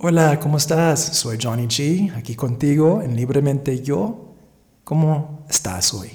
[0.00, 1.00] Hola, ¿cómo estás?
[1.00, 4.36] Soy Johnny G, aquí contigo en Libremente Yo.
[4.84, 6.10] ¿Cómo estás hoy?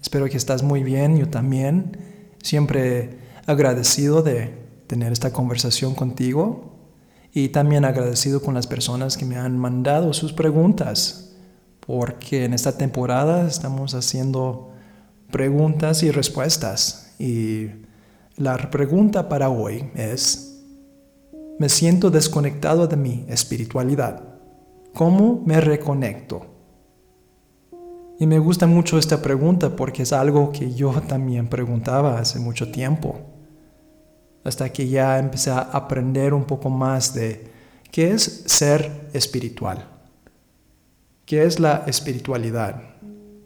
[0.00, 1.98] Espero que estás muy bien, yo también.
[2.42, 4.54] Siempre agradecido de
[4.86, 6.72] tener esta conversación contigo
[7.34, 11.34] y también agradecido con las personas que me han mandado sus preguntas,
[11.86, 14.72] porque en esta temporada estamos haciendo
[15.30, 17.12] preguntas y respuestas.
[17.18, 17.66] Y
[18.38, 20.51] la pregunta para hoy es,
[21.62, 24.20] me siento desconectado de mi espiritualidad.
[24.94, 26.44] ¿Cómo me reconecto?
[28.18, 32.72] Y me gusta mucho esta pregunta porque es algo que yo también preguntaba hace mucho
[32.72, 33.16] tiempo.
[34.42, 37.44] Hasta que ya empecé a aprender un poco más de
[37.92, 39.88] qué es ser espiritual.
[41.24, 42.82] ¿Qué es la espiritualidad?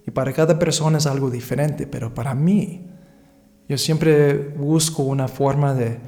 [0.07, 2.87] Y para cada persona es algo diferente, pero para mí,
[3.69, 5.99] yo siempre busco una forma de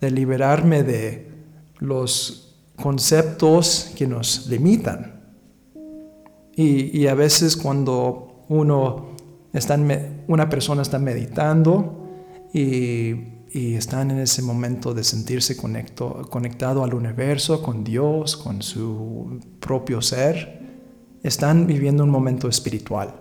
[0.00, 1.29] de liberarme de
[1.80, 5.20] los conceptos que nos limitan.
[6.56, 9.16] Y, a veces cuando uno
[9.52, 9.78] está
[10.28, 12.06] una persona está meditando
[12.52, 13.12] y,
[13.52, 19.40] y están en ese momento de sentirse conecto, conectado al universo, con Dios, con su
[19.58, 20.60] propio ser,
[21.22, 23.14] están viviendo un momento espiritual.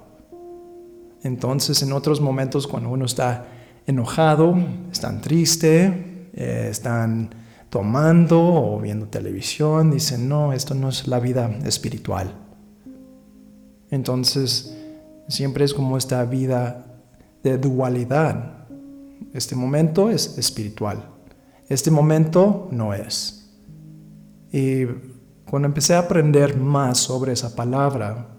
[1.23, 3.47] Entonces en otros momentos cuando uno está
[3.87, 4.57] enojado,
[4.91, 7.33] está triste, eh, están
[7.69, 12.33] tomando o viendo televisión, dicen, no, esto no es la vida espiritual.
[13.91, 14.75] Entonces,
[15.27, 16.85] siempre es como esta vida
[17.43, 18.67] de dualidad.
[19.33, 21.09] Este momento es espiritual,
[21.67, 23.51] este momento no es.
[24.51, 24.85] Y
[25.49, 28.35] cuando empecé a aprender más sobre esa palabra,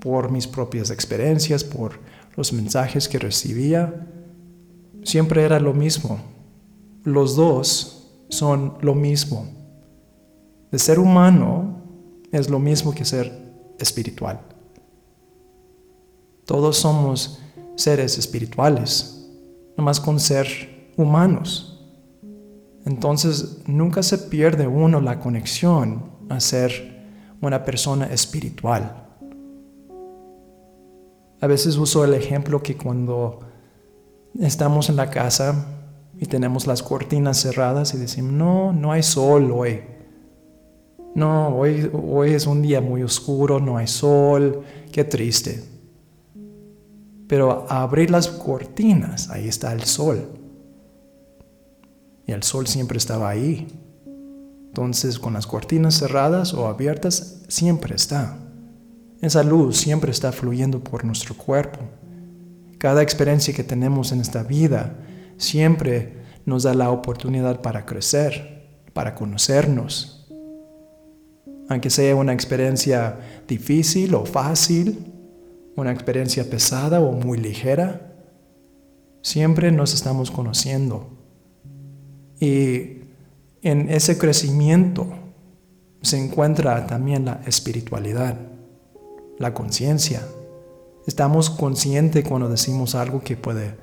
[0.00, 1.98] por mis propias experiencias, por
[2.36, 4.06] los mensajes que recibía,
[5.02, 6.20] siempre era lo mismo
[7.08, 7.97] los dos
[8.28, 9.46] son lo mismo.
[10.70, 11.82] El ser humano
[12.30, 13.32] es lo mismo que ser
[13.78, 14.40] espiritual.
[16.44, 17.40] Todos somos
[17.76, 19.28] seres espirituales,
[19.76, 21.80] nomás con ser humanos.
[22.84, 26.98] Entonces nunca se pierde uno la conexión a ser
[27.40, 29.04] una persona espiritual.
[31.40, 33.40] A veces uso el ejemplo que cuando
[34.40, 35.77] estamos en la casa
[36.20, 39.82] y tenemos las cortinas cerradas y decimos, no, no hay sol hoy.
[41.14, 45.64] No, hoy, hoy es un día muy oscuro, no hay sol, qué triste.
[47.28, 50.26] Pero abrir las cortinas, ahí está el sol.
[52.26, 53.68] Y el sol siempre estaba ahí.
[54.66, 58.38] Entonces, con las cortinas cerradas o abiertas, siempre está.
[59.20, 61.78] Esa luz siempre está fluyendo por nuestro cuerpo.
[62.78, 64.96] Cada experiencia que tenemos en esta vida
[65.38, 70.26] siempre nos da la oportunidad para crecer, para conocernos.
[71.68, 74.98] Aunque sea una experiencia difícil o fácil,
[75.76, 78.12] una experiencia pesada o muy ligera,
[79.22, 81.10] siempre nos estamos conociendo.
[82.40, 83.02] Y
[83.62, 85.06] en ese crecimiento
[86.02, 88.38] se encuentra también la espiritualidad,
[89.38, 90.22] la conciencia.
[91.06, 93.74] Estamos conscientes cuando decimos algo que puede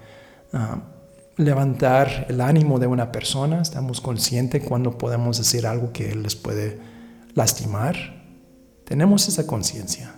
[0.53, 0.94] ah,
[1.37, 6.79] levantar el ánimo de una persona, estamos conscientes cuando podemos decir algo que les puede
[7.33, 7.95] lastimar.
[8.85, 10.15] Tenemos esa conciencia.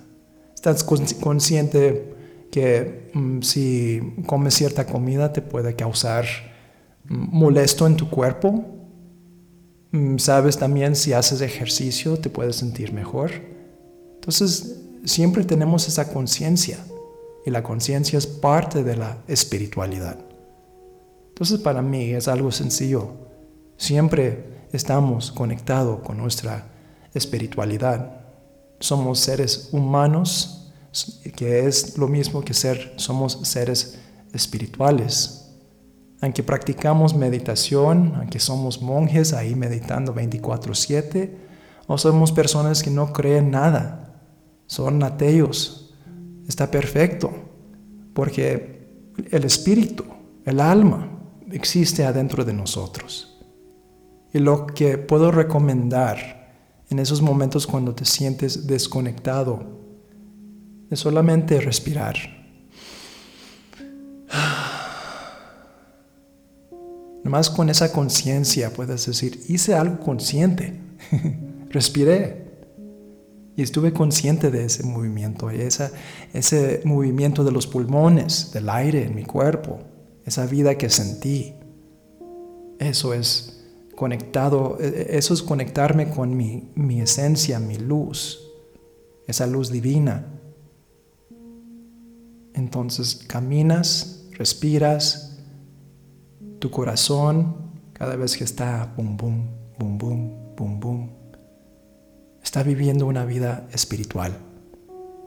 [0.54, 2.16] Estás consciente
[2.52, 6.26] que mm, si comes cierta comida te puede causar
[7.06, 8.66] mm, molesto en tu cuerpo.
[9.92, 13.32] Mm, sabes también si haces ejercicio te puedes sentir mejor.
[14.16, 16.78] Entonces siempre tenemos esa conciencia
[17.46, 20.27] y la conciencia es parte de la espiritualidad.
[21.38, 23.14] Entonces para mí es algo sencillo.
[23.78, 26.68] Siempre estamos conectados con nuestra
[27.14, 28.22] espiritualidad.
[28.80, 30.74] Somos seres humanos,
[31.36, 34.00] que es lo mismo que ser, somos seres
[34.34, 35.52] espirituales.
[36.22, 41.38] Aunque practicamos meditación, aunque somos monjes ahí meditando 24/7,
[41.86, 44.24] o somos personas que no creen nada,
[44.66, 45.94] son ateos,
[46.48, 47.32] está perfecto,
[48.16, 48.90] porque
[49.30, 50.04] el espíritu,
[50.44, 51.14] el alma,
[51.52, 53.38] existe adentro de nosotros.
[54.34, 56.54] Y lo que puedo recomendar
[56.90, 59.60] en esos momentos cuando te sientes desconectado
[60.90, 62.16] es solamente respirar.
[67.24, 70.80] Nomás con esa conciencia puedes decir, hice algo consciente,
[71.70, 72.48] respiré.
[73.56, 79.24] Y estuve consciente de ese movimiento, ese movimiento de los pulmones, del aire en mi
[79.24, 79.80] cuerpo
[80.28, 81.56] esa vida que sentí.
[82.80, 83.66] Eso es
[83.96, 88.40] conectado, e, e, eso es conectarme con mi, mi esencia, mi luz,
[89.26, 90.28] esa luz divina.
[92.54, 95.40] Entonces caminas, respiras,
[96.60, 97.56] tu corazón
[97.94, 99.48] cada vez que está bum bum,
[99.80, 101.10] bum bum, bum bum,
[102.44, 104.38] está viviendo una vida espiritual,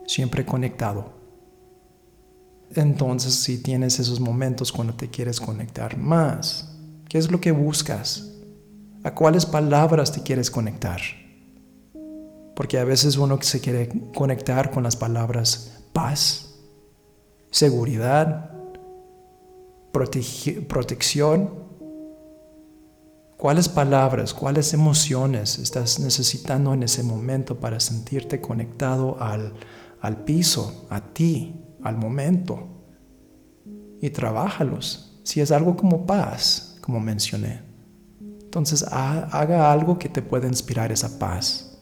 [0.05, 1.20] siempre conectado.
[2.75, 6.77] Entonces, si tienes esos momentos cuando te quieres conectar más,
[7.09, 8.31] ¿qué es lo que buscas?
[9.03, 11.01] ¿A cuáles palabras te quieres conectar?
[12.55, 16.55] Porque a veces uno se quiere conectar con las palabras paz,
[17.49, 18.51] seguridad,
[19.91, 21.61] protección,
[23.41, 29.53] ¿Cuáles palabras, cuáles emociones estás necesitando en ese momento para sentirte conectado al,
[29.99, 32.67] al piso, a ti, al momento?
[34.01, 35.19] Y trabájalos.
[35.23, 37.61] Si es algo como paz, como mencioné,
[38.19, 41.77] entonces haga algo que te pueda inspirar esa paz.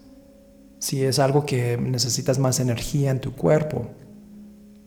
[0.79, 3.87] Si es algo que necesitas más energía en tu cuerpo,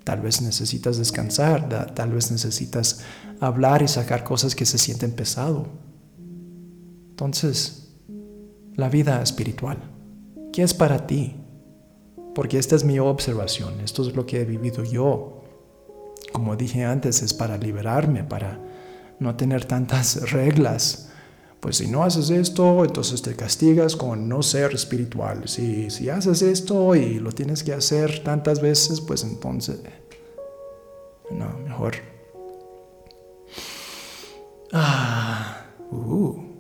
[0.05, 3.00] tal vez necesitas descansar, tal vez necesitas
[3.41, 5.67] hablar y sacar cosas que se sienten pesado
[7.12, 7.94] entonces,
[8.75, 9.79] la vida espiritual,
[10.53, 11.37] ¿qué es para ti?
[12.34, 15.43] Porque esta es mi observación, esto es lo que he vivido yo.
[16.32, 18.58] Como dije antes, es para liberarme, para
[19.19, 21.08] no tener tantas reglas.
[21.61, 25.49] Pues si no haces esto, entonces te castigas con no ser espiritual.
[25.49, 29.81] Si, si haces esto y lo tienes que hacer tantas veces, pues entonces...
[31.31, 31.94] No, mejor...
[34.73, 36.52] Ah, uh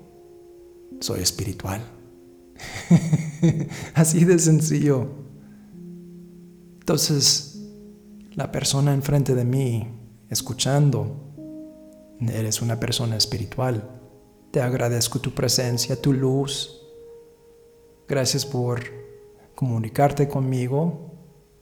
[1.02, 1.82] soy espiritual.
[3.94, 5.21] Así de sencillo.
[6.82, 7.60] Entonces,
[8.32, 9.86] la persona enfrente de mí,
[10.28, 11.32] escuchando,
[12.20, 13.88] eres una persona espiritual.
[14.50, 16.82] Te agradezco tu presencia, tu luz.
[18.08, 18.80] Gracias por
[19.54, 21.12] comunicarte conmigo.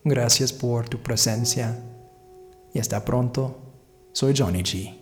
[0.04, 1.84] Gracias por tu presencia.
[2.72, 3.58] Y hasta pronto.
[4.12, 4.99] Soy Johnny G.